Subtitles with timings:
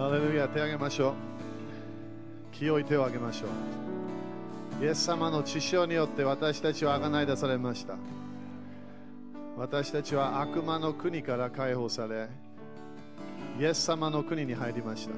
[0.00, 1.12] ハレルヤ手を挙げましょう
[2.56, 3.46] 清い手を挙げましょ
[4.80, 7.96] うイエス様の血潮によって私たちは贖い出されました
[9.58, 12.28] 私たちは悪魔の国から解放され
[13.60, 15.14] イエス様の国に入りました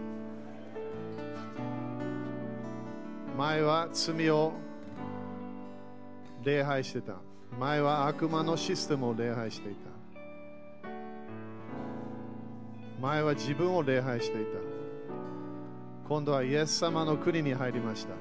[3.39, 4.53] 前は罪を
[6.43, 7.15] 礼拝してた
[7.57, 9.93] 前は悪魔のシステムを礼拝していた
[13.01, 14.72] 前は自分を礼拝していた
[16.13, 18.13] 今度はイエス様の国に入りました。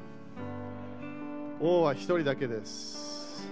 [1.60, 3.46] 王は一人だけです。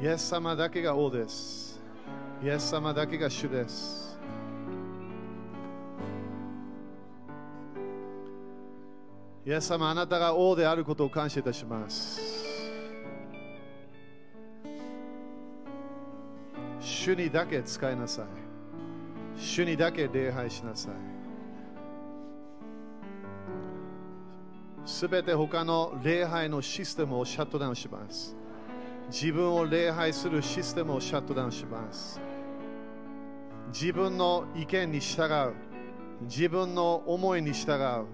[0.00, 1.80] イエス様だけが王です。
[2.40, 4.16] イエス様だけが主です。
[9.44, 12.20] イエス様あなたが王であることを感謝いたします。
[16.80, 18.47] 主にだけ使いなさい。
[19.38, 20.92] 主にだけ礼拝しなさい。
[24.84, 28.36] すべて他の礼拝のシステムをシャットダウンします。
[29.10, 32.20] 自分を礼拝するシステムをシャットダウンします。
[33.72, 35.54] 自分の意見に従う。
[36.22, 38.06] 自分の思いに従う。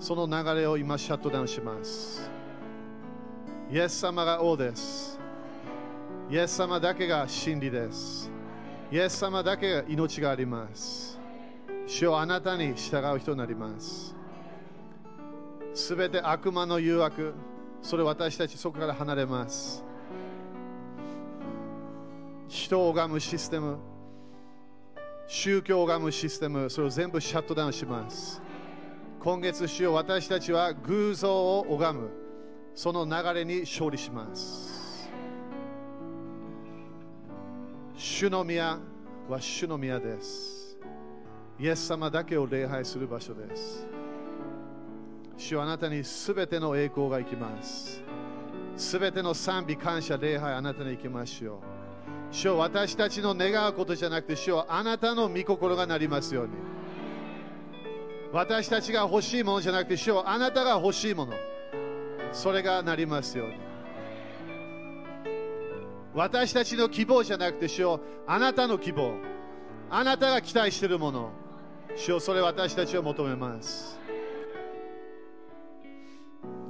[0.00, 2.30] その流れを今シャットダウンします。
[3.70, 5.18] イエス様が王です。
[6.28, 8.30] イエス様だけが真理です。
[8.92, 11.18] イエス様だけが命があります。
[11.86, 14.14] 主をあなたに従う人になります。
[15.72, 17.32] すべて悪魔の誘惑
[17.80, 19.82] それ私たちそこから離れます。
[22.48, 23.78] 人を拝むシステム
[25.26, 28.42] 宗教を拝むシステムそれを全部シャットダウンします。
[29.20, 32.10] 今月主よ私たちは偶像を拝む。
[32.74, 34.71] その流れに勝利します。
[38.04, 38.80] 主の宮
[39.28, 40.76] は主の宮です。
[41.56, 43.86] イエス様だけを礼拝する場所です。
[45.36, 48.02] 主はあなたにすべての栄光が行きます。
[48.76, 52.34] すべての賛美感謝礼拝あなたに行きましょう。
[52.34, 56.54] 主は私たちの願うことじゃなくて主はあなたの御心がなりますように。
[58.32, 61.34] 私たちが欲しいものじゃなくて主はあなたが欲しいもの。
[62.32, 63.71] それがなりますように。
[66.14, 69.14] 私たちの希望じゃなくて主よあなたの希望。
[69.90, 71.30] あなたが期待しているもの。
[71.96, 73.98] 主よそれ私たちは求めます。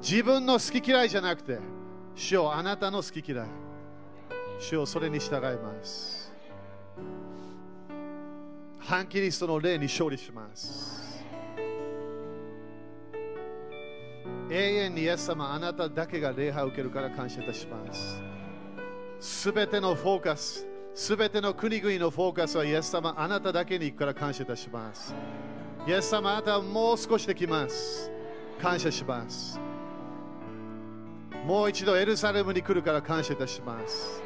[0.00, 1.58] 自分の好き嫌いじゃなくて
[2.14, 3.48] 主よあなたの好き嫌い。
[4.58, 6.32] 主よそれに従います。
[8.78, 11.24] 反キリストの霊に勝利します。
[14.50, 18.31] 永遠にイエス様あなただけが礼拝を受けるから感謝いたします。
[19.22, 20.66] すべてのフォーカス
[20.96, 25.14] すべての国々のフォーカスはイエス様あなただけに行くから感謝いたします。
[25.86, 28.10] イエス様あなたはもう少しできます。
[28.60, 29.60] 感謝します。
[31.46, 34.20] もう一度エルサレムに来るから感謝いたします。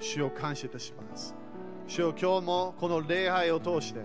[0.00, 1.36] 主を感謝いたします。
[1.86, 4.00] 主よ今日もこの礼拝を通して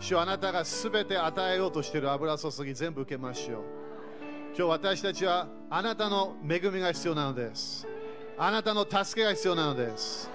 [0.00, 3.62] 主あなたがすべて与えようとしている油注ぎ全部受けましょう。
[4.56, 7.86] 今日私たちはあなたの恵みが必要なのです。
[8.36, 10.30] あなたの助けが必要なのです。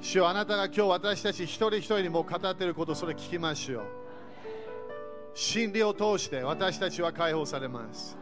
[0.00, 3.84] 主あなたが今日私たち一人一人にも語っていることそれ聞きましょう。
[5.34, 8.16] 真理を通して私たちは解放されます。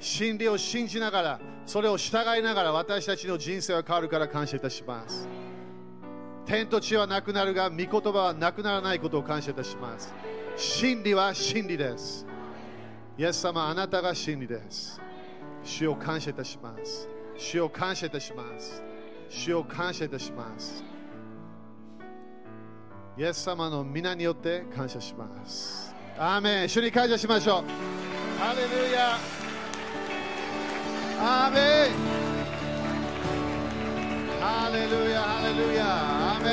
[0.00, 5.28] 真理を信じながらそれを従いながら私たちの人生は変わるから感謝いたします。
[6.48, 10.14] 天と地はなくなるが御言葉はなくならないことを感謝いたします。
[10.56, 12.26] 真理は真理です。
[13.18, 14.98] イエス様あなたが真理です。
[15.62, 17.06] 主を感謝いたします。
[17.36, 18.82] 主を感謝いたします。
[19.28, 20.82] 主を感謝いたします。
[23.18, 25.94] イエス様の皆によって感謝します。
[26.16, 26.68] アーメン。
[26.70, 27.64] 主に感謝しましょう。
[28.40, 29.18] ハレルヤ。
[31.20, 32.27] アーメン。
[34.40, 36.50] ハレルヤハレルヤアーメ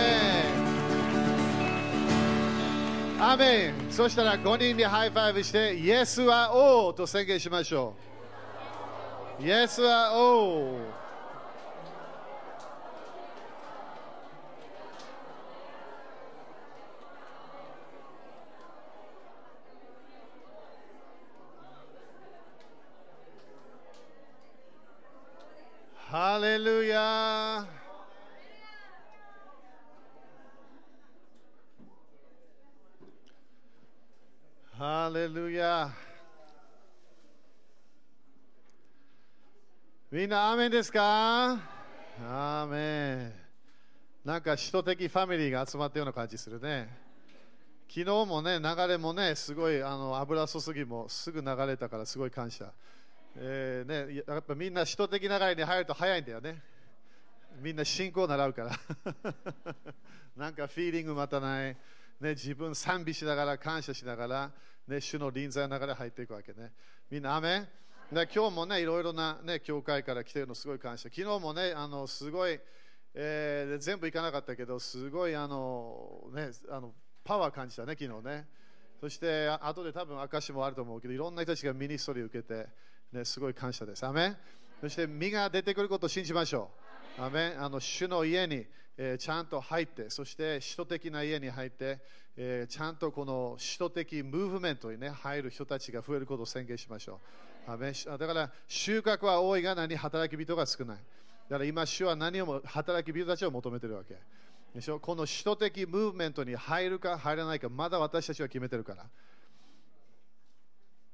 [3.19, 7.93] ンアーメンそしたら5人で high five してイエスは王と宣言しましょ
[9.39, 9.43] う。
[9.43, 11.04] イエスは王。
[26.17, 27.67] ハレルヤ
[34.77, 35.91] ハレルヤ
[40.09, 41.59] みんな、アーメンですか？
[42.23, 43.33] アーメン。
[44.23, 46.97] なんか、首都的ファミリーが集まったような感じするね。
[47.89, 52.71] 昨日もね、流れもね、すごいあの油注ぎもすぐ流れたから、すごい感謝。
[53.37, 56.61] えーね、やっぱみんな首都的流れに入ると早いんだよね。
[57.61, 58.71] みんな信仰を習うから。
[60.37, 61.77] なんかフィーリングまたない。
[62.21, 64.51] ね、自分賛美しながら感謝しながら、
[64.87, 66.71] ね、主の臨在の中で入っていくわけね。
[67.09, 67.67] みんな、アメン
[68.11, 71.09] で今日もね、いろいろな、ね、教会から来てるのすごい感謝。
[71.09, 72.59] 昨日もね、あのすごい、
[73.13, 76.93] えー全部行かなかったけど、すごいあの、ね、あの
[77.25, 78.47] パワー感じたね、昨日ね。
[79.01, 82.67] そして、あ後で多分証もあると思うけど、いろんな人たちがミニストリー受けて、
[83.11, 84.05] ね、すごい感謝です。
[84.05, 84.35] アメ
[84.81, 86.69] そして、実が出てくることを信じましょ
[87.17, 87.21] う。
[87.21, 88.65] アメあの主の家に、
[88.97, 91.99] えーちゃんと入って、そして首都的な家に入って、
[92.35, 97.21] えーちゃんとこの首都的ムーブメントに、ね、入る人たちが増えることを宣言しましょ
[97.67, 97.71] う。
[97.71, 100.97] アメだから収穫は多いが何働き人が少ない。
[101.49, 104.17] だから今、主は何をも働き人たちを求めているわけ。
[104.73, 104.99] でしょ？
[104.99, 109.03] この首都的ムーブメントに入るか入らないか、まだ私たちは決めてるから。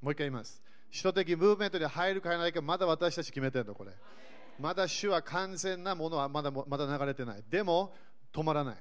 [0.02, 0.62] もう一回言います。
[0.92, 3.92] 首都的ムーブメントに入るか入らないか、まだ私たち決めてるの、これ。
[4.60, 7.44] まだ主は完全なものはまだまだ流れてない。
[7.50, 7.96] でも、
[8.34, 8.78] 止まらない。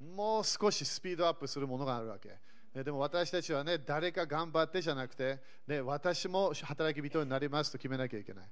[0.14, 2.38] もう少しスピードアップするものがあるわけ。
[2.82, 8.48] でも私たちはね、誰か頑張ってじゃなくて、ね、私も働き人になりますと決めなきゃいけない。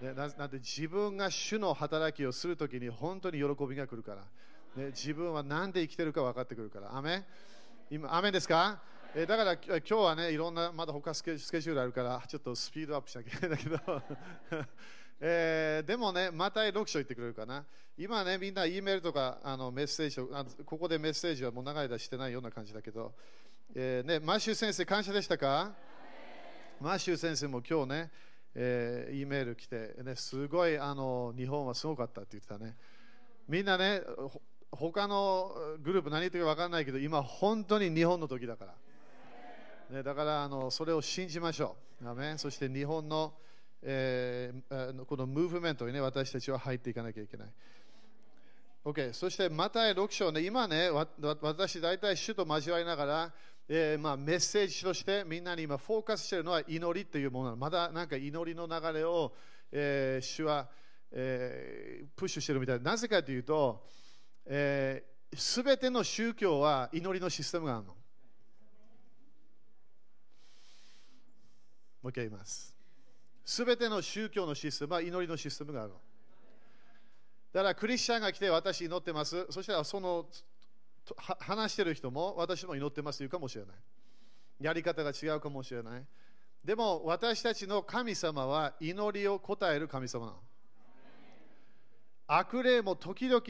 [0.00, 4.22] ね、ななんで自分が主の働きをするときに本当に喜びが来るから、
[4.76, 6.96] ね、自分は何で生きてるか分かってくるから。
[6.96, 7.24] アメ
[7.90, 8.80] 今、アメンですか？
[9.14, 14.02] えーだから今日はね、いろんな、まだ他スケスケジュールあるから、ちょっとスピードアップしなきゃいけないんだけど、
[15.20, 17.64] えーでもね、また6章言ってくれるかな。
[17.96, 23.14] 今ね、みんな E メールとかあのメッセージをあ、ここでメッセージはもう長い間してないような感じだけど、
[23.74, 25.74] えーね、マッシュ先生、感謝でしたか？
[26.78, 28.10] マッシュ先生も今日ね、
[28.54, 32.76] えー、E メール来て、ね、すごいあの日本はすごかったって言ってたね。
[33.48, 34.02] みんなね、
[34.70, 38.74] 他のグループ何言ってるか分からないけど、今本当に日本の時だから。
[39.90, 42.08] ね、だからあのそれを信じましょう。
[42.08, 43.34] アメンそして日本の、
[43.82, 47.48] えーこのムーブメントに、ね、私たちは入っていかなきゃいけない。
[48.84, 53.32] OK、そしてまた6章ね、今ね、わわ私、大体主と交わりながら、
[53.68, 57.56] えーまあ、メッセージとしてみんなに今フォーカスしているのは祈りというものなの。
[57.56, 59.32] まだなんか祈りの流れを、
[59.70, 60.68] えー主は、
[61.12, 62.90] えープッシュしてるみたいな。
[62.90, 64.00] なぜかというと、す、
[64.46, 67.94] えー、べ、ての宗教は祈りのシステムがあるの。
[72.06, 72.74] う一回言います。
[73.44, 76.00] すべての宗教のシステムは祈りのシステムがあるの。
[77.52, 79.46] だからクリスチャンが来て私祈ってます。
[79.50, 80.26] そしたらその
[81.38, 83.76] 話してる人も私も祈ってますというかもしれない。
[84.60, 86.04] やり方が違うかもしれない。
[86.64, 90.38] でも私たちの神様は祈りを答える神様なの。
[92.26, 93.42] 悪霊も時々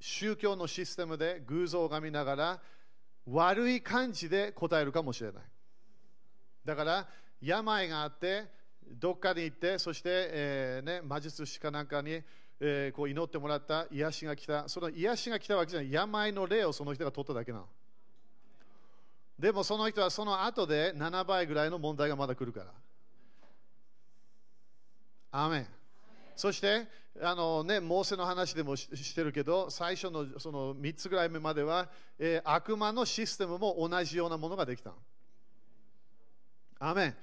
[0.00, 2.60] 宗教のシステムで偶像を拝みながら
[3.26, 5.42] 悪い感じで答えるかもしれない。
[6.64, 7.08] だから
[7.40, 8.44] 病があって
[8.86, 12.22] どっかに行ってそして、えーね、魔術師かなんかに、
[12.60, 14.68] えーこう祈ってもらった癒しが来た。
[14.68, 15.92] その癒しが来たわけじゃない。
[15.92, 17.66] 病の霊をその人が取っただけなの。
[19.38, 22.72] でもその人はその後で7倍ぐらいの問題がまだ来るから。
[25.32, 25.66] アメン。
[26.36, 26.86] そして
[27.22, 31.88] あの、ね、モーセの話でもししてるけど最初のその3つぐらい目までは、
[32.18, 34.96] えー悪魔のシステムも同じようなものができたの。
[36.80, 37.16] アメン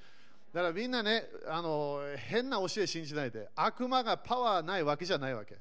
[0.53, 5.57] だからみんなねあの変な教え信じないで悪魔がパワーないわけじゃないわけ。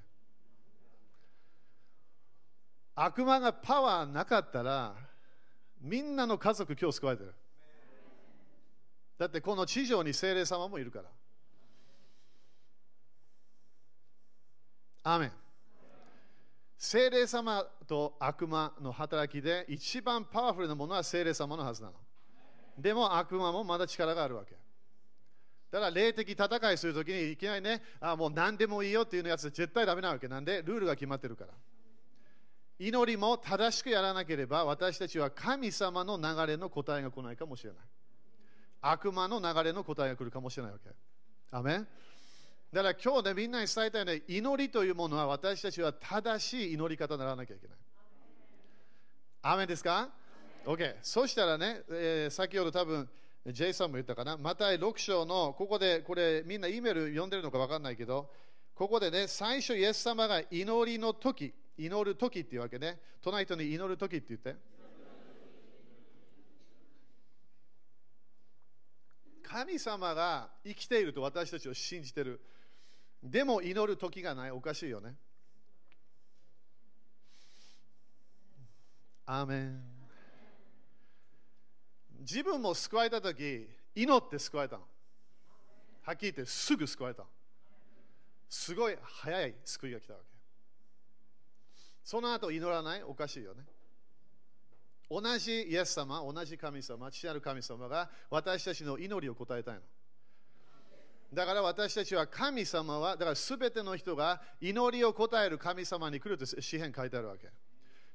[2.95, 4.95] 悪魔がパワーなかったら
[5.81, 7.35] みんなの家族今日救われてる。
[9.19, 11.05] だってこの地上に精霊様もいるから。
[15.05, 15.33] アメン
[16.79, 21.95] 精霊様と悪魔の働きで一番パワフルなものは精霊様のはずなの。
[22.79, 24.55] でも悪魔もまだ力があるわけ
[25.71, 31.51] だから霊的戦いするときにいきなりね、あもう何でもいいよっていうやつ絶対ダメなわけなんで、ルールが決まってるから。
[32.79, 37.79] 祈りも正しくやらなければ、私たちは神様の流れの答えが来ないかもしれない。
[38.83, 40.91] 悪魔の流れの答えが来るかもしれないわけ。
[41.51, 41.87] アメン？
[42.73, 47.77] だから今日ね、みんなに伝えたいね、祈りというものは私たちは正しい祈り方にならなきゃいけない。
[49.43, 50.11] アメンですか？
[50.67, 50.97] ?OK。
[51.03, 53.09] そしたらね、えー先ほど多分、
[53.47, 58.29] J さんも言ったかな、また6章の、ここで、これ、みんな E メール読んでるのか分かんないけど、
[58.75, 64.57] ここでね、最初、イエス様が祈りの時、祈る時っていうわけね、隣人に祈る時って言って。
[69.43, 72.41] 神様が生きていると私たちを信じてる。
[73.23, 74.51] でも祈る時がない。
[74.51, 75.15] おかしいよね。
[79.25, 79.96] アーメン。
[82.21, 84.83] 自分も救われた時、祈って救われたの。
[86.03, 87.29] はっきり言ってすぐ救われたの。
[88.49, 90.27] すごい早い救いが来たわけ。
[92.05, 93.03] その後祈らない？
[93.03, 93.65] おかしいよね。
[95.11, 99.81] 同じイエス様、同じ神様、父なる神様が私たちの祈りを答えたいの。
[101.35, 107.49] だから私たちは神様は、だからすべての人が祈りを答える神様に来ると詩篇書いてあるわけ。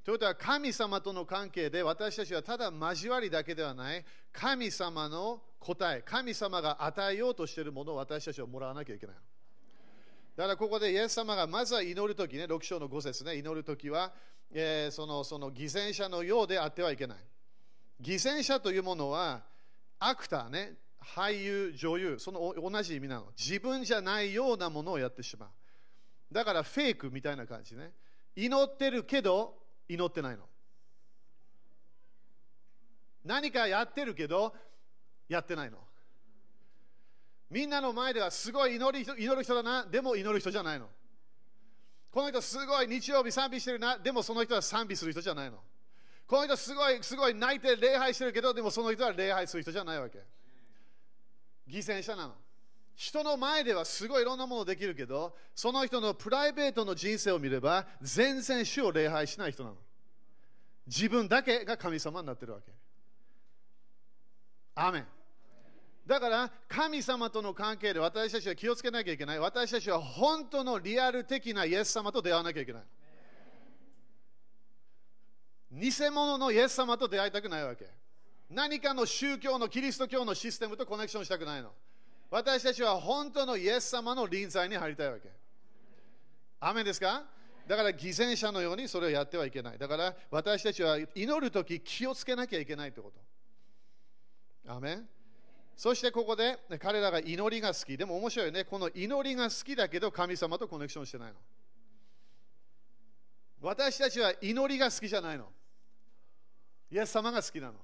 [0.04, 9.16] ということは神様との関係で私たちはただ交わりだけではない神様の答え、神様が与えようとしているものを私たちはもらわなきゃいけない。
[10.36, 14.12] だからここでイエス様がまずは祈るときね、6章の5節ね、祈るときは、
[14.52, 17.18] えー、そのその偽善者のようであってはいけない。
[18.00, 19.44] 偽善者というものは、
[20.00, 23.26] アクターね、俳優、女優、その同じ意味なの。
[23.38, 25.48] 自分じゃないようなものをやってしまう。
[26.32, 27.92] だからフェイクみたいな感じね。
[28.34, 30.44] 祈ってるけど、祈ってないの。
[33.24, 34.54] 何かやってるけど、
[35.28, 35.78] やってないの。
[37.50, 40.88] みんなの前ではすごい祈り祈る人だな、でも祈る人じゃないの。
[42.10, 45.58] この人すごい日曜日賛美してるな、でもその人は賛美する人じゃないの。
[46.26, 50.18] この人すごいすごい泣いて礼拝してるけど、でもその人は礼拝する人じゃないわけ。
[51.68, 52.34] 犠牲者なの。
[52.94, 59.76] 人の前ではすごいいろんなものできるけど、その人のプライベートの人生を見れば、全然主を礼拝しない人なの。
[60.86, 62.72] 自分だけが神様になってるわけ。
[64.74, 65.06] アメン。
[66.06, 69.38] だから神様との関係で私たちは気をつけなきゃいけない。
[69.38, 72.82] 私たちは本当のリアル的なイエス様と出会わなきゃいけない。
[75.72, 77.88] 偽物のイエス様と出会いたくないわけ。
[78.50, 81.72] 何かの宗教のキリスト教のシステムとコネクションしたくないの。
[82.32, 85.28] 私たちは本当のイエス様の臨在に入りたいわけ。
[86.60, 87.24] アメですか？
[87.68, 89.78] だから偽善者のようにそれをやってはいけない。
[89.78, 93.12] だから私たちは祈るとき気をつけなきゃいけないってこ
[94.64, 94.72] と。
[94.72, 95.00] アメ
[95.76, 97.98] そしてここで彼らが祈りが好き。
[97.98, 98.64] でも面白いね。
[98.64, 101.34] この祈りが好きだけど神様とコネクションしてないの。
[103.60, 105.48] 私たちは祈りが好きじゃないの。
[106.90, 107.74] イエス様が好きなの。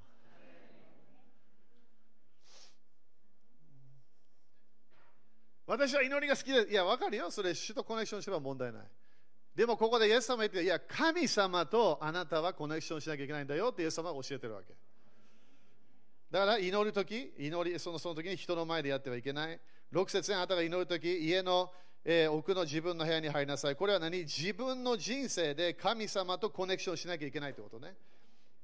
[5.69, 7.31] 私は祈りが好きで、いや、わかるよ。
[7.31, 8.83] それ、主とコネクションすれば問題ない。
[9.55, 14.73] でも、ここでイエス様言って、いや、神様とあなたはコネクションしなきゃいけないんだよってイエス様が教えてるわけ。
[16.31, 19.61] だから祈るとき、祈りそのその時に人の前でやってはいけない。
[19.93, 21.71] 6節にあなたが祈るとき、家の、
[22.03, 23.77] えー、奥の自分の部屋に入りなさい。
[23.77, 24.21] これは何？
[24.21, 27.95] 自分の人生で神様とコネクションしなきゃいけないってことね。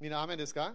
[0.00, 0.72] みんな、雨ですか？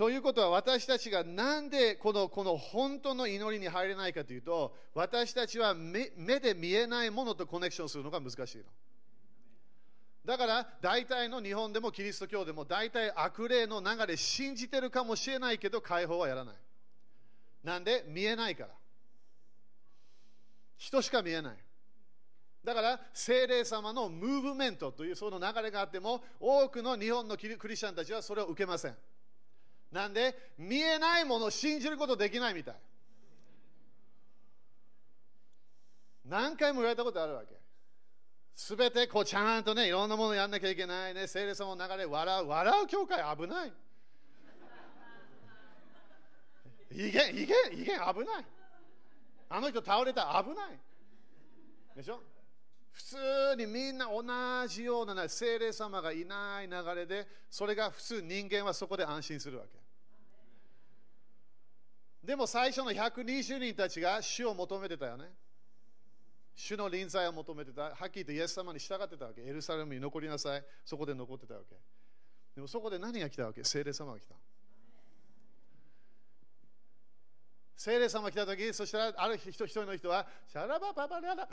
[0.00, 6.08] ということは私たちがなんでこのこの本当の祈りに入れないかというと私たちは目
[6.40, 8.64] で見えないものとコネクションするのが難しいの。
[10.24, 16.54] だから大体の日本でもキリスト教でも大体悪霊の流れ信じてるかもしれないけど解放はやらない。
[17.62, 18.02] なんで？
[18.08, 18.70] 見えないから。
[20.78, 21.56] 人しか見えない。
[22.64, 28.96] だから精霊様のムーブメントというその流れがあっても多くの日本のクリスチャンたちはそれを受けません。
[29.92, 32.74] なんで見えないものを信じることできないみたい。
[36.24, 37.58] 何回も言われたことあるわけ。
[38.54, 41.26] すべてこうちゃんとね、いろんなものやんなきゃいけないね。
[41.26, 43.72] 聖霊様の流れ、笑う、笑う教会危ない。
[46.92, 48.44] 威厳、威厳、威厳危ない。
[49.48, 50.78] あの人倒れた危ない。
[51.96, 52.22] でしょ？
[52.92, 53.16] 普通
[53.56, 54.22] にみんな同
[54.68, 59.79] じような聖霊様がいない流れで、それが普通人間はそこで安心するわけ。
[62.22, 65.32] でも最初の120人たちが死を求めてたよね。
[66.54, 67.82] 主の臨在を求めてた。
[67.82, 69.40] はっきり言ってイエス様に従ってたわけ。
[69.40, 70.64] エルサレムに残りなさい。
[70.84, 71.76] そこで残ってたわけ。
[72.54, 73.64] でもそこで何が来たわけ？
[73.64, 74.34] 聖霊様が来た。
[77.76, 81.48] 聖霊様が来たとき、そしたらある人一人の人は、シャラバババララ。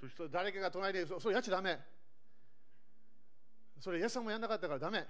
[0.00, 1.76] そして誰かが隣で、それやっちゃだめ。
[3.80, 5.04] それイエス様もやんなかったからだめ。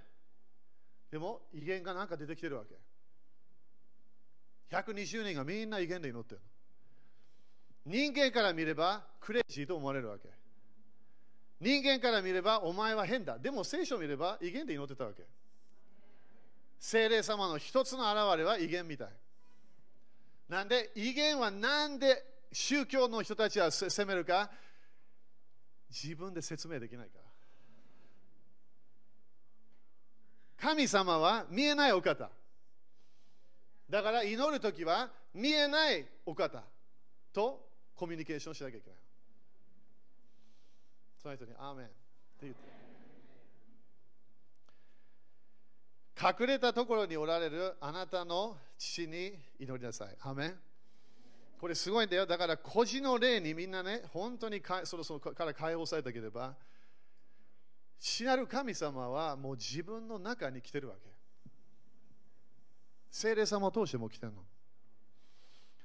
[1.16, 2.74] でも威厳がなんか出てきてるわけ。
[4.76, 6.42] 120人がみんな威厳で祈ってる
[7.86, 10.28] 人間から見ればクレイジーと思われるわけ。
[11.58, 13.38] 人間から見ればお前は変だ。
[13.38, 15.22] でも聖書を見れば威厳で祈ってたわけ。
[16.78, 19.08] 精霊様の一つの現れは威厳みたい。
[20.50, 24.50] なんで威厳はなんで宗教の人たちは責めるか？
[25.88, 27.25] 自分で説明できないから。
[30.60, 32.30] 神様は見えないお方
[33.88, 36.62] だから祈るときは見えないお方
[37.32, 38.98] とコミュニケーションしなきゃいけない。
[41.22, 41.94] その人に、アーメンって
[42.42, 42.60] 言って。
[46.42, 50.16] 隠れたところにおられるあなたの父に祈りなさい。
[50.20, 50.54] アーメン
[51.58, 52.26] これすごいんだよ。
[52.26, 56.54] だから孤児の霊にみんなね、本当にかそろそろから解放されたければ、
[57.98, 61.10] 死なる神様はもう自分の中に来てるわけ。
[63.10, 64.44] 聖霊様を通しても来てるの。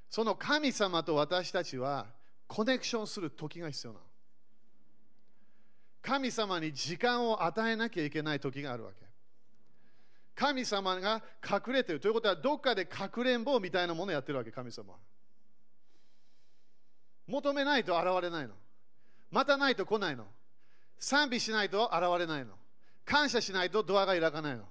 [0.09, 2.07] その神様と私たちは
[2.47, 4.05] コネクションする時が必要なの。
[6.01, 9.05] 神様に時間を与えなきゃいけない時があるわけ。
[10.35, 14.99] 神様が隠れてるということは、どっかでかくれんぼみたいなものをやってるわけ、神様は。
[17.27, 18.55] 求めないと現れないの。
[19.29, 20.25] またないと来ないの。
[21.01, 22.53] 賛美しないと現れないの。
[23.03, 24.63] 感謝しないとドアが開かないの。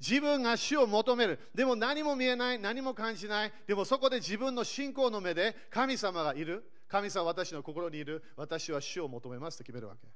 [0.00, 1.38] 自分が死を求める。
[1.54, 3.52] でも何も見えない、何も感じない。
[3.66, 6.68] でもそこで自分の信仰の目で神様がいる。
[6.88, 8.24] 神様は私の心にいる。
[8.36, 10.08] 私は死を求めますと決めるわけ。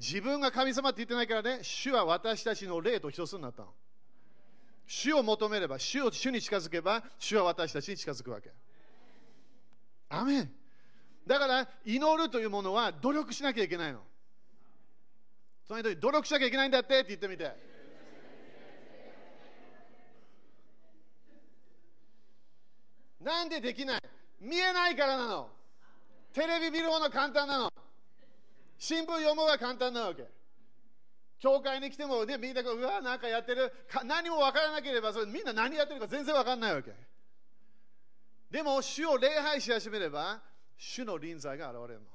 [0.00, 3.74] 自分が神様って言ってないからね、主は私たちの霊と一つになったの。
[4.86, 8.50] 主を求めれば、主を主に近づけば、主は私たちに近づくわけ。
[10.08, 10.50] アメン
[11.26, 14.00] だから祈るというものは努力しなきゃいけないの。
[15.66, 17.50] その人に努力しなきゃいけないんだってって言ってみて。
[23.20, 24.00] なんでできない？
[24.40, 25.50] 見えないからなの。
[26.34, 27.72] テレビ見る方が簡単なの。
[28.78, 30.26] 新聞読む方が簡単なわけ。
[31.38, 33.72] 教会に来ても、ね、みんながうわ、なんかやってる。
[34.04, 36.92] 何も分からなければそれみんな何やってるか全然分かんないわけ。
[38.50, 40.42] でも、主を礼拝し始めれば、
[40.76, 42.13] 主の臨在が現れるの。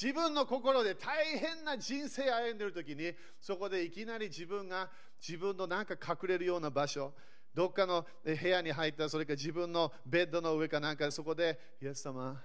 [0.00, 4.88] 自分の心で大変な人生歩んでる時に、そこでいきなり自分が
[5.20, 7.12] 自分のなんか隠れるような場所、
[7.52, 12.40] どっかの部屋に入った、それか自分のベッドの上かなんか、そこで、イエス様、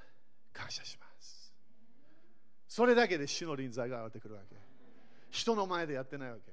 [0.51, 1.53] 感謝します。
[2.67, 4.55] それだけで主の臨在が現れてくるわけ。
[5.29, 6.51] 人の前でやってないわけ。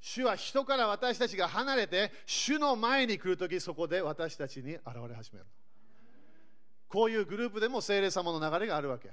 [0.00, 5.46] 主は人から私たちが離れて、主の前に来るとき、そこで私たちに現れ始める。
[6.86, 9.10] こういうグループでも聖霊様の流れがあるわけ。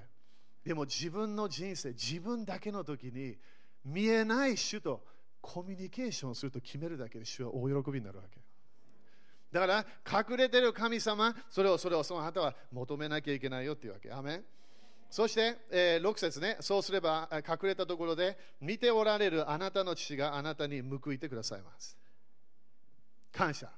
[0.66, 3.38] でも自分の人生、自分だけの時に
[3.84, 5.04] 見えない主と
[5.42, 8.40] コミュニケーションすると決めるだけで主は大喜びになるわけ。
[9.52, 9.86] だから
[10.30, 14.12] 隠れてる神様、それをそれをその方は求めなきゃいけないよっていうわけ。
[14.12, 14.46] アメン
[15.12, 21.96] そして、えー、6節ね、そうすれば隠れたところで見ておられるあなたの父があなたに報いてくださいます。
[23.32, 23.70] 感謝。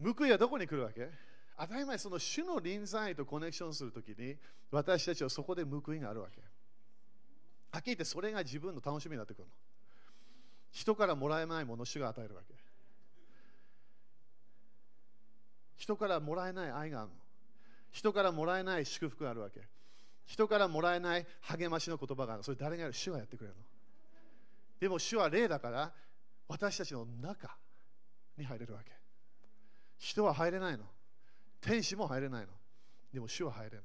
[0.00, 1.10] 報いはどこに来るわけ？
[1.56, 4.36] 当たり前、その主の臨在とコネクションするときに、
[4.70, 6.40] 私たちはそこで報いがあるわけ。
[7.70, 9.50] はっきり言って、それが自分の楽しみになってくるの。
[10.72, 12.54] 人からもらえないものを主が与えるわけ。
[15.76, 17.16] 人からもらえない愛があるの。
[17.92, 19.60] 人からもらえない祝福があるわけ。
[20.26, 22.42] 人からもらえない励ましの言葉がある。
[22.42, 22.94] それ誰がやる？
[22.94, 23.62] 主がやってくれるの。
[24.80, 25.92] でも主は霊だから、
[26.48, 27.56] 私たちの中
[28.36, 28.90] に入れるわけ。
[29.98, 30.84] 人は入れないの。
[31.64, 32.52] 天使も入れないの。
[33.12, 33.82] でも主は入れるの。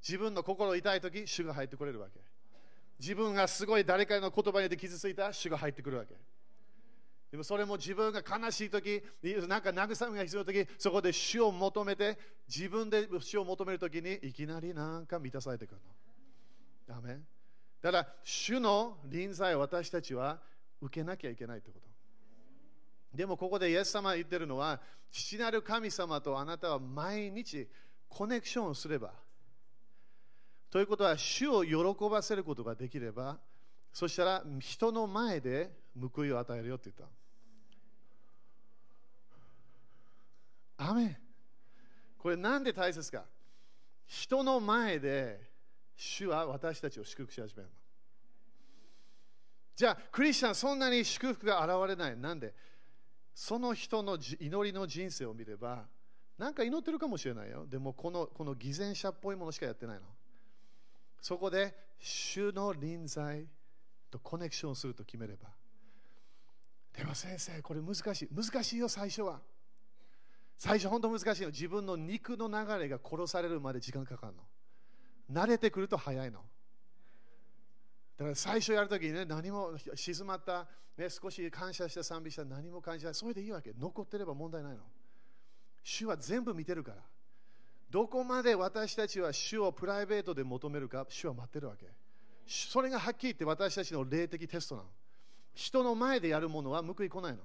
[0.00, 2.20] 自分の心痛いとき、主が入ってくれるわけ。
[3.00, 6.14] 自分がすごい誰かの言葉にで傷ついた主が入ってくるわけ。
[7.32, 9.02] でもそれも自分が悲しいとき、
[9.48, 12.16] なんか慰めが必要なとき、そこで主を求めて、
[12.48, 16.94] 自分で主を求めるときに、いきなりなんか満たされてくるの。
[16.94, 17.18] ダメ
[17.82, 20.40] だから、主の臨在を私たちは
[20.80, 21.95] 受けなきゃいけないってこと。
[23.14, 27.68] でもここでイエス様が言ってるのは、父なる神様とあなたは毎日
[28.08, 29.12] コネクションをすれば、
[30.70, 31.74] ということは、主を喜
[32.10, 33.38] ばせることができれば、
[33.92, 35.70] そしたら人の前で
[36.14, 37.10] 報いを与えるよって言っ
[40.78, 40.90] た。
[40.90, 41.18] アメ
[42.18, 43.24] これなんで大切か
[44.06, 45.40] 人の前で
[45.96, 47.74] 主は私たちを祝福し始めるの。
[49.74, 52.16] じゃあ、クリスチャンそんなに祝福が現れない。
[52.18, 52.54] なんで？
[53.36, 55.84] その人の祈りの人生を見れば、
[56.38, 57.66] なんか祈ってるかもしれないよ。
[57.66, 60.06] でもこの、この偽善者っぽいものしかやってないの。
[61.20, 63.46] そこで、主の臨在
[64.10, 65.50] とコネクションすると決めれば。
[66.96, 68.28] でも先生、これ難しい。
[68.34, 69.42] 難しいよ、最初は。
[70.56, 71.50] 最初、本当難しいよ。
[71.50, 75.42] 自分の肉の流れが殺されるまで時間かかるの。
[75.42, 76.42] 慣れてくると早いの。
[78.16, 83.14] だから最初やるときにね、何も静まった、ね、少し感謝して賛美した何も感謝ない。
[83.14, 83.72] それでいいわけ。
[83.78, 84.82] 残ってれば問題ないの。
[85.84, 87.02] 主は全部見てるから。
[87.90, 91.86] どこまで私たちは主をプライベートで求めるか、主は待ってるわけ。
[92.46, 94.88] それがはっきり言って私たちの霊的テストなの。
[95.54, 97.38] 人の前でやるものは報い来ないの。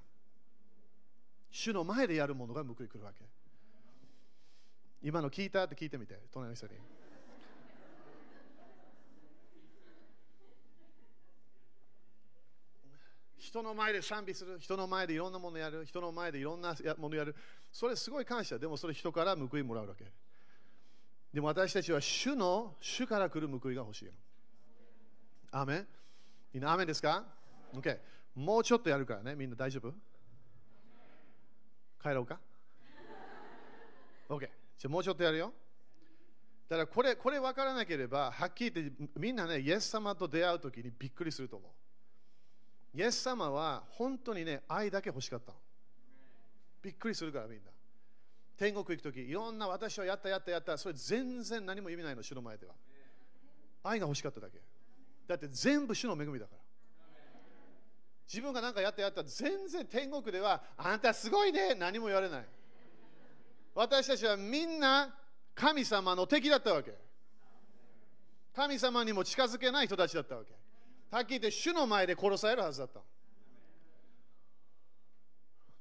[1.52, 3.26] 主の前でやるものが報い来るわけ。
[5.04, 5.66] 今の聞いた？
[5.66, 6.74] って聞いてみて、隣の人に。
[13.52, 17.36] 人の前で賛美する、人の前でいろんなものやる、人の前でいろんなものやる、
[17.70, 18.58] それすごい感謝。
[18.58, 20.06] でもそれ人から報いもらうわけ。
[21.34, 24.12] でも私たちは主の、主から来る報いが欲しいの。
[25.52, 25.88] アメン？
[26.54, 27.26] みんなアメンですか
[27.74, 28.00] ?OK。
[28.36, 29.92] もうちょっとやるからね、みんな大丈夫？
[32.02, 32.40] 帰ろうか
[34.30, 34.40] ?OK。
[34.40, 34.52] じゃ
[34.86, 35.52] あもうちょっとやるよ。
[36.70, 41.72] だからこれ、これ分からなければ、はっきり言ってみんなね、イエス様と出会うときにびっくりすると思う。
[42.94, 45.58] イエス様は本当にね、愛だけ欲しかったの。
[46.82, 47.72] びっくりするからみんな。
[48.58, 52.74] 天国行くとき、いろんな私はやったやったやった、それ全然何も意味ないの、主の前では。
[53.84, 54.62] 愛が欲しかっただけ。
[55.28, 56.62] だって全部主の恵みだから。
[58.32, 62.46] 自分が何かやったやった全然天国ではあんたすごいね何も言われない
[63.76, 65.14] 私たちはみんな
[65.54, 66.94] 神様の敵だったわけ
[68.56, 70.54] 神様にも近づけない人たちだったわけ
[71.12, 73.02] はっきり言って主の前で殺されるはずだった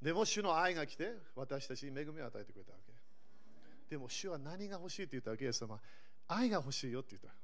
[0.01, 2.91] でも主の愛が来て私たちに恵みを与えてくれたわけ
[3.89, 5.79] でも主は何が欲しいって言ったわけイエス様
[6.27, 7.41] 愛が欲しいよって言った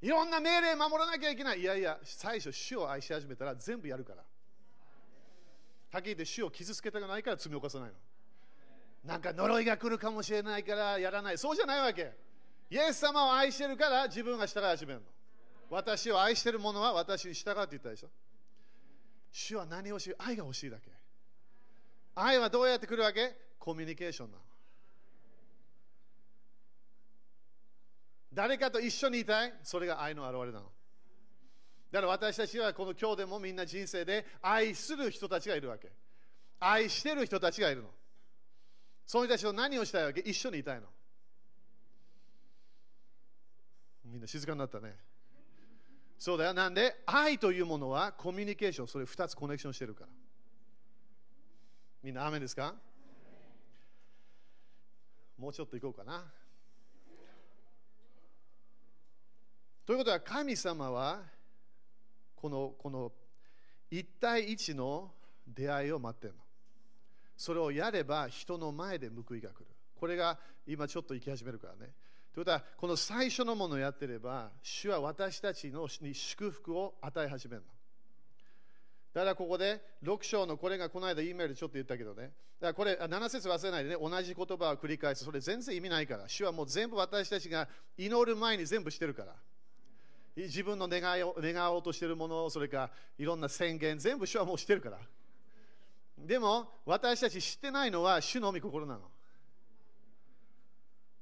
[0.00, 1.60] いろんな命令守らなきゃいけない。
[1.60, 4.22] いやいや、最初、主を愛し始めたら全部やるから。
[5.90, 7.94] はっきり言って主を傷つけたくないから罪を犯さないの。
[9.04, 11.38] なんか呪いが来るかもしれないからやらない。
[11.38, 12.12] そうじゃないわけ。
[12.70, 15.06] イエス様を愛してるから自分が従い始めるの。
[15.70, 18.08] 私を愛してる者は私に従うって言ったでしょ？
[19.30, 20.90] 主は何をし愛が欲しいだけ。
[22.14, 23.36] 愛はどうやって来るわけ？
[23.58, 24.42] コミュニケーションなの。
[28.32, 29.52] 誰かと一緒にいたい？
[29.62, 30.66] それが愛の表れなの。
[31.90, 35.90] だから私たちはこの今日でもみんな人生で愛する人たちがいるわけ。
[36.60, 37.88] 愛してる人たちがいるの。
[39.06, 40.20] その人たちと何をしたいわけ？
[40.20, 40.86] 一緒にいたいの。
[44.06, 44.96] みんな静かになったね。
[46.18, 46.54] そうだよ。
[46.54, 50.08] なんで愛というものはコミュニケーション、それ2つコネクションしてるから。
[52.02, 52.74] みんな雨ですか？
[55.38, 56.24] もうちょっと行こうかな。
[59.86, 61.22] ということは神様は
[62.34, 63.12] このこの
[63.90, 65.12] 1対1の
[65.46, 66.40] 出会いを待ってるの。
[67.36, 69.66] それをやれば人の前で報いが来る。
[69.94, 71.92] これが今ちょっと行き始めるからね。
[72.34, 77.68] ということはこの最初のものをやってれば主は私たちのに祝福を与え始めるの。
[79.14, 82.30] だからここで6章のこれがこの間 E メールちょっと言ったけどね。
[82.60, 85.24] だからこれ7節忘れないでね、同じ言葉を繰り返す。
[85.24, 86.28] それ全然意味ないから。
[86.28, 89.34] 主はもう全部私たちが祈る前に全部してるから。
[90.36, 94.98] 自分の願いを願おうとしているもの、それからいろんな宣言、全部主はもうしてるから。
[96.16, 99.10] でも、私たち知ってないのは主の御心なの。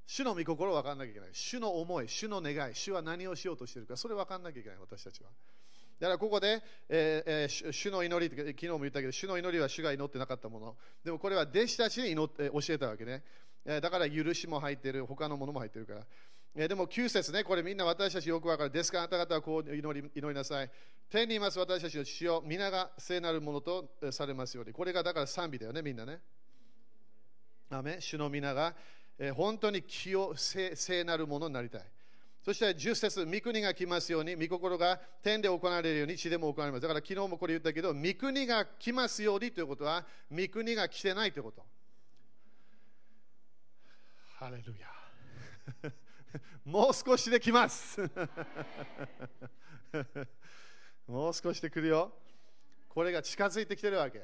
[0.07, 1.31] 主の御心を分かんなきゃいけない。
[1.33, 5.31] 主の思い、主の願い、主は何をしようとしているか、それ分かんなきゃいけない、私たちは。
[5.99, 10.77] だからここで、えーえー、主の祈り昨日も言ったけど、主の祈りは主が祈ってなかったもの。
[11.03, 13.25] でもこれは弟子たちに祈って教えたわけね。
[13.65, 16.07] えだから許しも入っている、他のものも入っているから。
[16.55, 18.71] えでも9節ね、これみんな私たちよくわかる。
[18.71, 18.99] ですか？
[18.99, 20.71] らあなた方はこう祈り祈りなさい。
[21.11, 24.73] 天にいます私たちの主を皆が聖なるものとされますように。
[24.73, 26.21] これがだから賛美だよね、みんなね。
[27.71, 28.75] アメ主の皆が、
[29.19, 31.83] えー、本当に清聖聖なるものになりたい。
[32.45, 36.83] そして10節御国が来ますように、御心が天で行われるように地でも行われます。
[36.83, 41.65] だから昨日もこれ言ったけど、御国が来ますようにということは、御国が来てないということ。
[44.39, 44.87] ハレルヤ。
[46.65, 47.99] もう少しで来ます
[51.07, 52.13] もう少しで来るよ
[52.89, 54.23] これが近づいてきてるわけ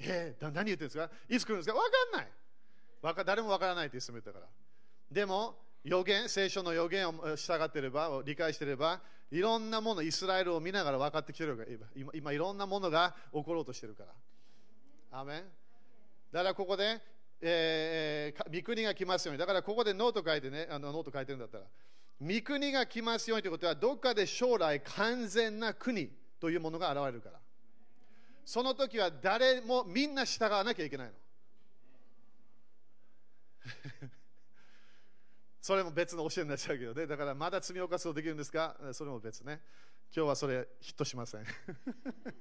[0.00, 1.10] えー、何言ってるんですか？
[1.28, 1.74] いつ来るんですか？
[1.74, 2.28] 分かんない
[3.02, 4.46] 誰も分からないって言ってたから
[5.10, 15.42] でも予言聖書の予言を従っていれば理解していればいろんなものイスラエルを見ながら分かってきてるから今今いろんなものが起ころうとしてるからアメン
[16.32, 17.00] だからここで
[17.44, 19.38] えー、御国が来ますように。
[19.38, 21.64] だからここでノート書いてね、あのノート書いてるんだったら。
[22.20, 26.08] 御国が来ますようにということは、どっかで将来完全な国
[26.40, 27.40] というものが現れるから。
[28.44, 31.12] その時は誰もみんな従わなきゃいけないの。
[35.60, 37.06] それも別の教えになっちゃうけどね。
[37.06, 38.76] だからまだ罪を犯すことできるんですか？
[38.92, 39.60] それも別ね。
[40.14, 41.46] 今日はそれヒットしません。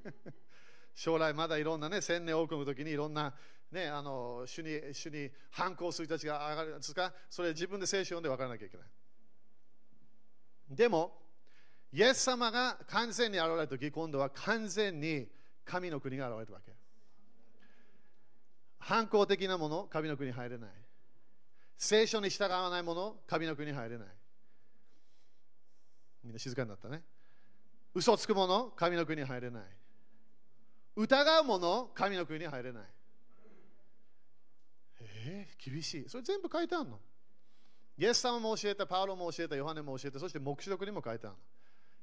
[0.95, 3.34] 将来まだいろんなね、千年多くの時にいろんな
[3.71, 7.13] ね、あの主に主に反抗する人たちが上がるんですか？
[7.29, 8.88] それ自分で聖書を読んで分からなきゃいけない。
[10.69, 11.21] でも、
[11.93, 15.29] イエス様が完全に現れたとき、今度は完全に
[15.63, 16.73] 神の国が現れるわけ。
[18.79, 20.71] 反抗的なもの、神の国に入れない。
[21.83, 24.07] 聖書に従わないもの、神の国に入れない。
[26.23, 27.01] みんな静かになったね。
[27.95, 29.63] 嘘つくもの、神の国に入れない。
[30.95, 32.83] 疑うもの、神の国に入れない。
[35.01, 36.05] えー、厳しい。
[36.07, 36.99] それ全部書いてあるの？
[37.97, 41.41] イエス様も教えた、パウロも教えた、ヨハネも教えた、そして黙示録にも書いてあるの。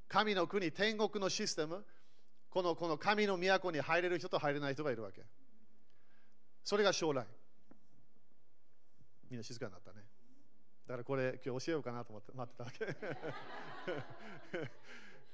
[0.08, 1.84] 神の国、天国のシステム、
[2.50, 5.22] このこの神の都に入れる人と入れない人がいるわけ。
[6.64, 7.24] それが将来。
[9.30, 10.04] みんな静かになったね。
[10.86, 12.86] だからこれ、今日教えようかなと思って待ってたわけ。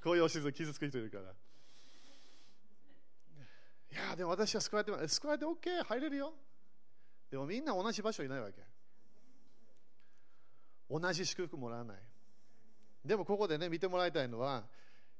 [0.03, 1.33] こういう教え傷つく人いるから。
[3.91, 6.33] いや、でも私は救われて、救われて OK、入れるよ。
[7.31, 8.61] でもみんな同じ場所いないわけ。
[10.89, 11.97] 同じ祝福もらわない。
[13.03, 14.67] でもここでね、見てもらいたいのは、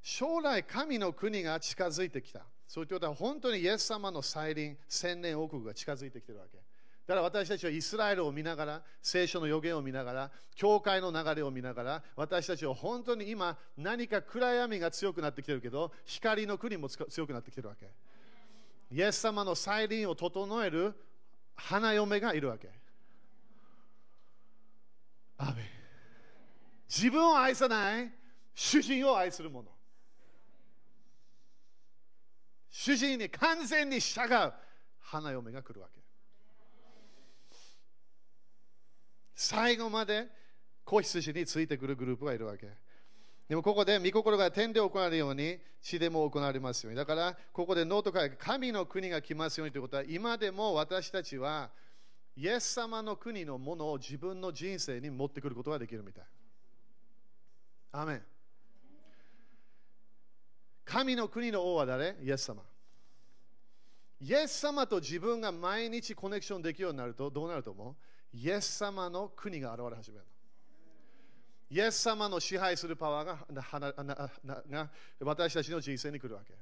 [0.02, 2.46] 将来神の国が近づいてきた。
[2.68, 6.60] そういうことは本当にイエス様の再臨、千年王国が近づいてきてるわけ。
[7.08, 17.92] だから私たちはイスラエルを見ながら、聖書の予言を見ながら、教会の流れを見ながら、私たちは本当に今、何か暗闇が強くなってきてるけど、光の国も強くなってきてるわけ。
[18.92, 20.96] イエス様の再臨を整える
[21.56, 22.70] 花嫁がいるわけ。
[25.38, 25.70] アメ
[26.88, 28.12] 自分を愛さない
[28.54, 29.70] 主人を愛する者
[32.70, 34.54] 主人に完全に従う
[35.00, 36.05] 花嫁が来るわけ
[39.36, 40.28] 最後まで
[40.84, 42.70] 子羊についてくるグループがいるわけ。
[43.48, 46.98] でもここで御心が天で行われるように地でも行われますように。
[46.98, 51.70] だからここでノート書いて神の国が来ますようにということは今でも私たちは
[52.36, 56.26] イエス様の国のものを自分の人生に持ってくることができるみたい。
[57.92, 58.24] アメン。
[60.84, 62.16] 神の国の王は誰？
[62.24, 62.62] イエス様。
[64.22, 67.96] イエス様と自分が毎日コネクションできるようになるとどうなると思う？
[68.38, 70.26] イエス様の国が現れ始める
[71.70, 73.38] イエス様の支配するパワーが
[74.70, 74.90] が
[75.22, 76.54] 私たちの人生に来るわけ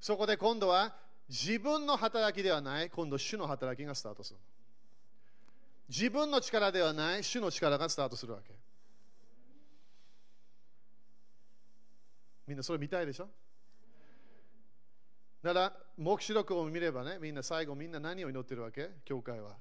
[0.00, 0.94] そこで今度は
[1.28, 4.38] 自分の働きではない今度主の働きがスタートする
[5.88, 8.52] 自分の力ではない主の力がスタートするわけ
[12.46, 13.28] みんなそれ見たいでしょ
[15.42, 18.90] だから、黙示録を見ればね、みんな最後みんな何を祈ってるわけ？
[19.04, 19.56] 教会は。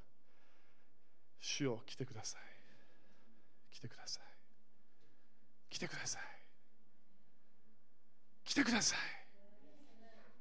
[1.39, 2.41] 主を来てください。
[3.71, 4.23] 来てください。
[5.71, 6.21] 来てください。
[8.43, 8.99] 来てください。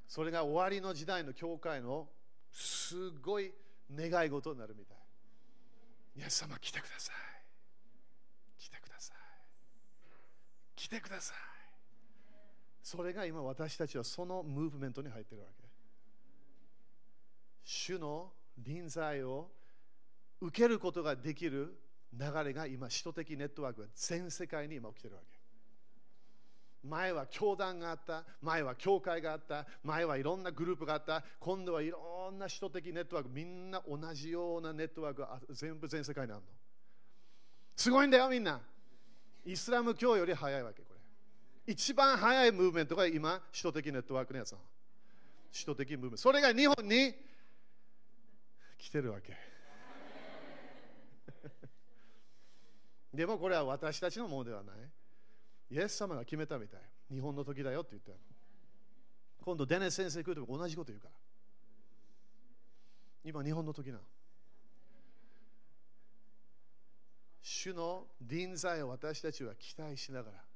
[0.08, 2.08] それが終わりの時代の教会の
[2.52, 3.54] すごい
[3.94, 4.96] 願い事になるみたい。
[6.16, 7.16] イエス様来てください。
[8.58, 9.16] 来てください。
[10.76, 11.49] 来てください。
[12.90, 15.64] それが今私たちはそのムーブメントに入っているわけ。
[17.62, 19.48] 主の臨在を
[20.40, 21.78] 受けることができる
[22.12, 25.38] 流れが今、首都的ネットワークが全世界に今起きているわけ。
[26.82, 36.46] 前は教団があった、前は教会があった、前はいろんなグループがあった、今度はいろんな首都的ネットワーク、みんな同じようなネットワークが全部全世界にあるの。
[37.76, 38.60] すごいんだよ、みんな。
[39.44, 40.89] イスラム教より早いわけ。
[41.70, 44.56] 一番早いムーブメントが今、首都的ネットワークのやつ
[45.52, 46.16] 首都的ムーブメント。
[46.16, 47.14] それが日本に
[48.76, 49.36] 来てるわけ。
[53.14, 54.76] でもこれは私たちのものではない。
[55.70, 56.80] イエス様が決めたみたい。
[57.08, 58.10] 日本の時だよって言った
[59.42, 61.14] 今度、デネ先生来ると同じこと言うから。
[63.22, 64.02] 今、日本の時なの。
[67.42, 70.49] 主の臨在を私たちは期待しながら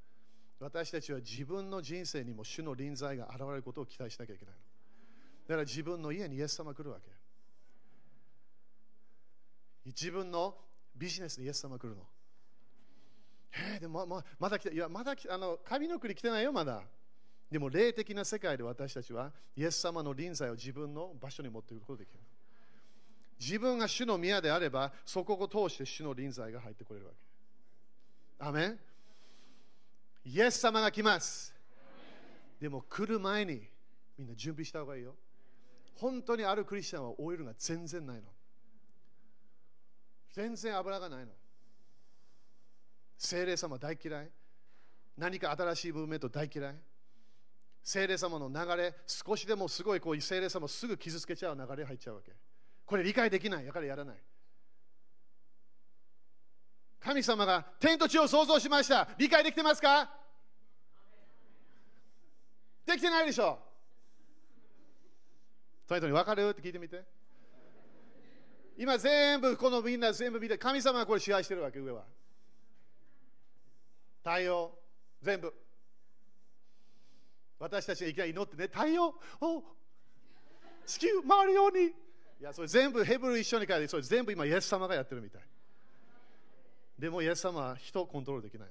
[0.64, 4.60] 私たちは自分の人生にも主の臨在が現れることを期待しなきゃいけないの。
[5.46, 7.10] だから自分の家にイエス様来るわけ。
[9.84, 10.54] 自分の
[10.96, 12.02] ビジネスにイエス様来るの。
[13.52, 16.82] えー、でもままだ来て、いや、まだあの神の国来てないよ、まだ。
[17.50, 22.20] でも霊的な世界で私たちはイエス様の臨在を自分の場所に持っていくことができる。
[23.38, 27.18] 自分が主の宮であれば、そこを通して主の臨在が入ってくれるわけ。
[28.46, 28.78] アメン
[30.24, 31.54] イエス様が来ます。
[32.60, 33.68] でも来る前に
[34.16, 35.14] みんな準備した方がいいよ。
[35.96, 38.22] 本当にあるクリスチャンはオイルが全然ないの。
[40.32, 41.32] 全然油がないの。
[43.18, 44.30] 精霊様大嫌い。
[45.16, 46.74] 何か新しいムーブメント大嫌い。
[47.82, 52.32] 精霊様の流れ、少しでもすごいこう精霊様をすぐ傷つけちゃう流れ入っちゃうわけ。
[52.86, 53.64] これ理解できない。
[53.64, 54.16] だからやらない。
[57.04, 59.06] 神様が天と地を創造しました。
[59.18, 60.10] 理解できてますか？
[62.86, 63.58] できてないでしょ。
[65.86, 66.48] トニトニ分かる？
[66.48, 67.04] って聞いてみて。
[68.78, 72.04] 今全部このみんな全部見て神様がこれ支配してるわけ上は。
[74.24, 74.72] 太陽
[75.22, 75.52] 全部。
[77.58, 79.62] 私たちがいきなり祈ってね太陽お
[80.86, 81.88] 地球回るように。
[81.88, 81.92] い
[82.40, 85.42] やそれ全部ヘブル一緒に書いてそれ全部今イエス様がやってるみたい。
[87.04, 88.68] でもイエス様は人をコントロールできない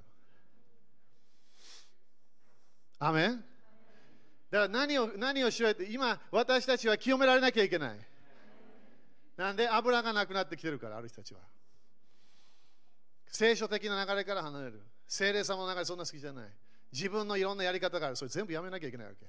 [3.00, 3.08] の。
[3.08, 3.36] アメン？
[3.36, 3.46] だか
[4.62, 8.00] ら何を何をしようって今私たちは清められなきゃいけない。
[9.38, 11.42] なんで油がなくなってきてるからある人たちは。
[13.28, 14.82] 聖書的な流れから離れる。
[15.08, 16.46] 精霊様の流れそんな好きじゃない。
[16.92, 18.16] 自分のいろんなやり方がある。
[18.16, 19.28] それ全部やめなきゃいけないわけ。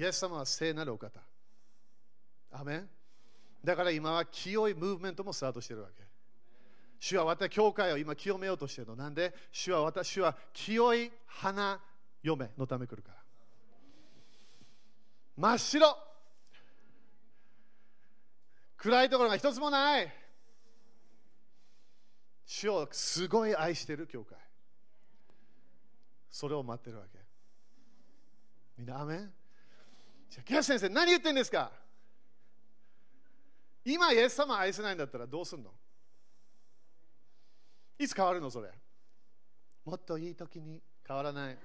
[0.00, 1.18] イエス様は聖なるお方。
[2.52, 2.88] アメン？
[3.64, 6.06] だから今は清いムーブメントもスタートしてるわけ。
[7.00, 8.96] 主は私、教会を今清めようとしているの。
[8.96, 11.80] なんで主は私は清い花
[12.22, 13.18] 嫁のため来るから。
[15.36, 15.96] 真っ白。
[18.76, 20.12] 暗いところが一つもない。
[22.46, 24.36] 主をすごい愛している教会。
[26.30, 27.18] それを待ってるわけ。
[28.76, 29.32] みんなアメン？
[30.30, 31.70] じゃあ木橋先生何言ってんですか？
[33.84, 35.70] 今イエス様愛せないんだったらどうすんの？
[37.98, 38.70] いつ変わるのそれ？
[39.84, 41.58] もっといい時に変わらない。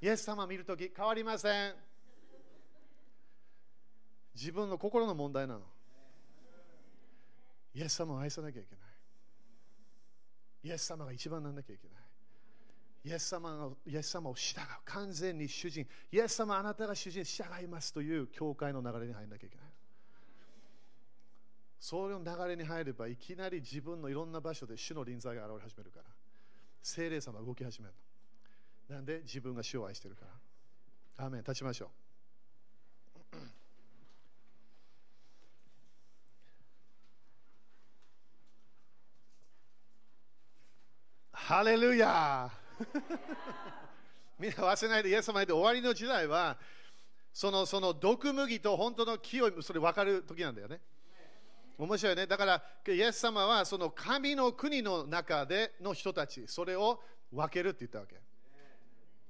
[0.00, 1.74] イエス様見るとき変わりません。
[4.34, 5.60] 自分の心の問題なの。
[7.74, 8.84] イエス様を愛さなきゃいけない。
[10.64, 12.02] イエス様が一番なんなきゃいけない。
[13.04, 14.64] イエス様のイエス様を従う。
[14.84, 15.86] 完全に主人。
[16.12, 19.71] イエス様あなたが主人従いますという教会の流れに入らなきゃいけない。
[21.82, 26.04] そういう流れに入ればいきなり自分のいろんな場所で主の臨在が現れ始めるから。
[26.80, 27.94] 精霊様が動き始める
[28.88, 29.22] なんで？
[29.24, 30.26] 自分が主を愛してるか
[31.18, 31.24] ら。
[31.24, 31.42] アーメン。
[31.42, 31.88] 立ちましょう。
[41.32, 42.48] ハレルヤ
[44.38, 46.56] みんな忘れないでイエス様で終わりの時代は
[47.32, 50.80] そのその毒麦と本当の木をそれ分かる時なんだよね。
[51.82, 52.26] 面白いね。
[52.26, 58.20] だから、イエス様はその神の国の中での人たち、それを分けるって言ったわけ。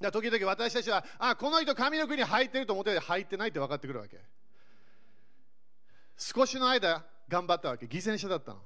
[0.00, 4.20] だ時々私たちは、あ、この人神の国に入ってると思って入ってないって分かってくるわけ。
[6.18, 7.86] 少しの間頑張ったわけ。
[7.86, 8.60] 偽善者だったの。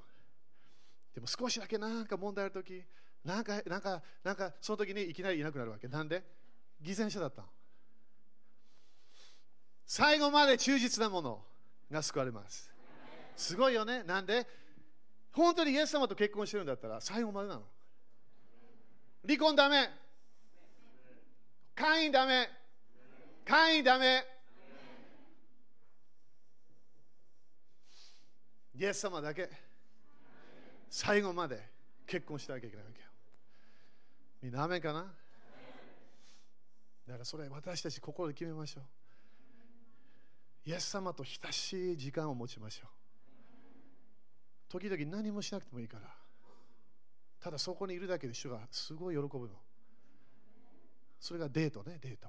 [1.14, 2.82] でも少しだけなんか問題あるとき、
[3.24, 5.88] なんか、なんか、なんか、その時にいきなりいなくなるわけ。
[5.88, 6.22] なんで？
[6.80, 7.48] 偽善者だったの。
[9.86, 11.44] 最後まで忠実なもの
[11.90, 12.70] が救われます。
[13.36, 14.02] すごいよね。
[14.02, 14.46] なんで？
[15.32, 17.62] 本当にイエス様と結婚してるんだったら最後までなの。
[19.26, 19.90] 離婚ダメ。
[21.74, 22.48] 会員ダメ。
[23.44, 24.24] 会員ダメ。
[28.78, 29.50] イエス様だけ
[30.88, 31.60] 最後まで
[32.06, 33.06] 結婚しなきゃいけないわけよ。
[34.42, 35.00] みんなアメかな？
[37.06, 38.84] だからそれ私たち心で決めましょう。
[40.70, 42.88] イエス様と親しい時間を持ちましょう。
[44.68, 46.08] 時々何もしなくてもいいから。
[47.38, 49.54] ただそこにいるだけで主がすごい喜ぶの。
[51.20, 52.28] それがデートねデート。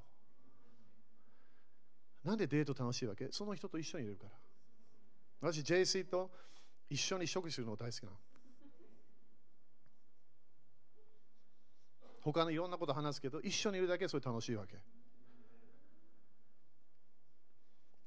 [2.24, 3.30] なんでデート楽しいわけ？
[3.32, 4.32] その人と一緒にいるから。
[5.50, 6.30] 私 JC と
[6.90, 8.18] 一緒に食事するの大好きなの。
[12.22, 14.78] 他のいろんなこと話すけど一緒にいるだけそれ楽しいわけ。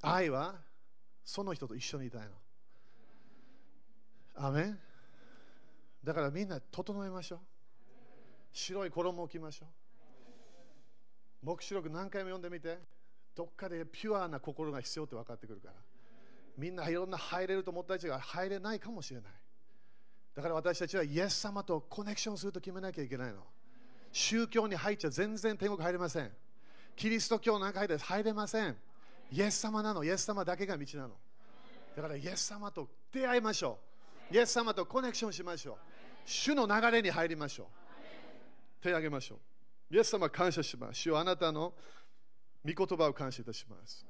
[0.03, 0.55] 愛は
[1.25, 2.29] その人と一緒にいたいの。
[4.43, 4.79] アメン
[6.03, 7.39] だからみんな整えましょう。
[8.53, 11.47] 白い衣を着ましょう。
[11.47, 12.79] 黙示録何回も読んでみて。
[13.37, 15.75] どっかでピュアな心が必要って分かってくるから。
[16.57, 19.33] みんないろんな入れると思った人が入れないかもしれない。
[20.35, 23.45] だから私たちはイエス様とコネクションすると決めなきゃいけないの。
[24.11, 26.31] 宗教に入っちゃ全然天国入れません。
[26.97, 28.77] キリスト教なんか入って入れません。
[29.31, 30.03] イエス様なの。
[30.03, 31.11] イエス様だけが道なの。
[31.95, 33.90] だからイエス様と出会いましょう。
[34.31, 35.77] イエス様とコネクションしましょう。
[36.25, 37.67] 主の流れに入りましょう。
[38.83, 39.41] 手を挙げましょ
[39.91, 39.95] う。
[39.95, 41.01] イエス様感謝します。
[41.01, 41.75] 主あなたの
[42.65, 44.07] 御言葉を感謝いたします。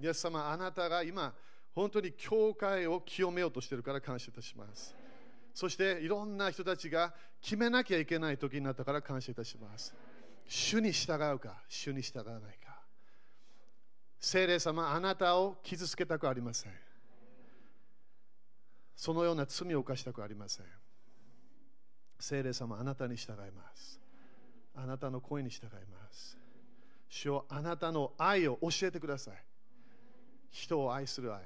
[0.00, 1.32] イエス様あなたが今
[1.74, 4.94] 本当に教会を清めようとしているから感謝いたします。
[5.54, 9.94] そしていろんな人たちが決めなきゃいけない時になったから感謝いたします。
[10.48, 12.80] 主に従うか、主に従わないか。
[14.18, 16.72] 聖霊様、あなたを傷つけたくありません。
[19.02, 20.66] そのような罪を犯したくありません。
[22.20, 24.00] 聖霊様、あなたに従います。
[24.76, 26.38] あなたの声に従います。
[27.08, 29.34] 主よあなたの愛を教えてください。
[30.52, 31.40] 人を愛する愛。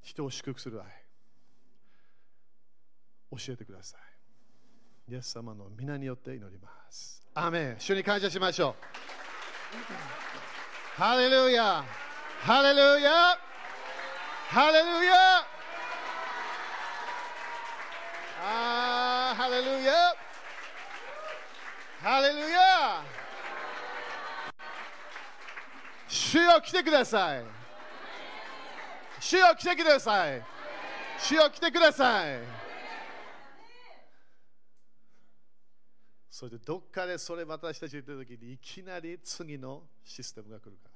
[0.00, 0.86] 人を祝福する愛。
[3.38, 3.98] 教えてくださ
[5.06, 5.12] い。
[5.12, 7.28] イエス様の皆によって祈ります。
[7.34, 7.76] アメン。
[7.78, 8.74] 主に感謝しましょう。
[10.98, 11.84] ハレルヤ
[12.40, 13.38] ハレルヤ
[14.48, 15.57] ハレルヤ
[22.00, 23.02] ハレルヤ
[26.06, 27.44] 主よ来てください。
[29.20, 30.42] 主よ来てください。
[31.18, 32.38] 主よ来てください。
[36.30, 40.84] それでどっかでそれ私たち言ってる時にいきなり次のシステムが来るか。
[40.84, 40.90] ら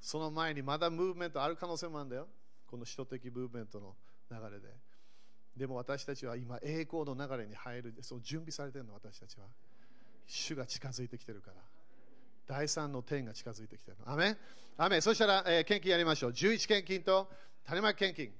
[0.00, 2.28] その前にまだムーブメントある可能性もあるんだよ。
[2.64, 3.96] この使徒的ムーブメントの
[4.30, 4.68] 流れで。
[5.58, 9.44] でも私たちは今栄光の流れに入るその準備されてるの私たちは。
[10.26, 11.56] 主が近づいてきてるから。
[12.46, 14.12] 第三の天が近づいてきてるの。
[14.12, 14.36] アメン。
[14.76, 16.30] アメそしたら、えー、献金やりましょう。
[16.30, 17.28] 11献金と
[17.66, 18.30] 種まき献金。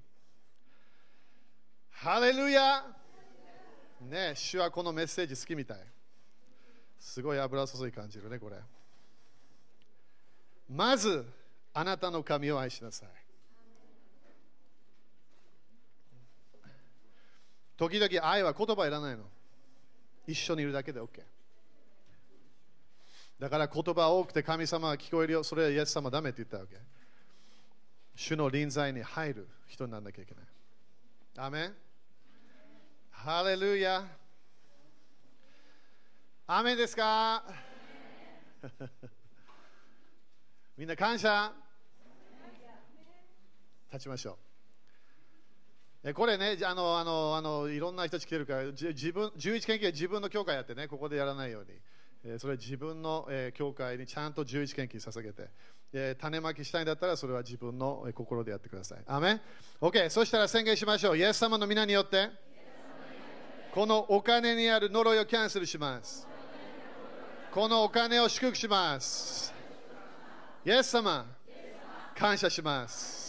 [1.90, 2.84] ハレルヤ。
[4.00, 5.78] ね主はこのメッセージ好きみたい。
[7.00, 8.56] すごい油注い感じるねこれ。
[10.70, 11.26] まず
[11.74, 13.08] あなたの神を愛しなさい。
[17.78, 19.22] 時々愛は言葉いらないの。
[20.26, 21.22] 一緒にいるだけで OK
[23.38, 25.42] だから言葉多くて神様が聞こえるよ。
[25.44, 26.76] それはイエス様ダメって言ったわけ
[28.16, 30.44] 主の臨在に入る人にならなきゃいけない。
[31.36, 31.74] アメン。
[33.12, 34.04] ハレルヤ。
[36.48, 37.44] アメンですか？
[40.76, 41.52] みんな感謝。
[43.92, 44.47] 立ちましょう。
[46.14, 51.70] これね、あのあのあのいろんな人たち来てるから、自分11研究は自分の教会やってね、ここでやらないように、
[52.24, 55.48] えー、それは自分の、えー、教会にちゃんと11研究捧げて、
[55.92, 58.98] えー、種まきしたいんだったら、それは自分の、えー、心でやってください。
[59.06, 59.40] アメン
[59.80, 61.18] ?OK、そしたら宣言しましょう。
[61.18, 62.30] イエス様の皆によって、
[63.74, 66.28] このお金にある呪いをキャンセルします。
[67.52, 69.52] このお金を祝福します。
[70.64, 71.26] イエス様、
[72.14, 73.27] 感謝します。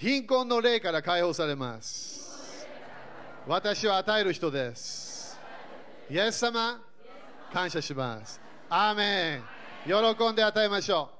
[0.00, 2.66] 貧困の霊から解放されます。
[3.46, 5.38] 私は与える人です。
[6.10, 6.80] イエス様、
[7.52, 8.40] 感謝します。
[8.70, 9.42] アーメン。
[9.84, 11.10] 喜んで与えましょ